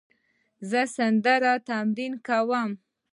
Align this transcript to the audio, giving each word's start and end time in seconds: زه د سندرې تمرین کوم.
زه 0.69 0.81
د 0.87 0.89
سندرې 0.95 1.53
تمرین 1.67 2.13
کوم. 2.27 2.69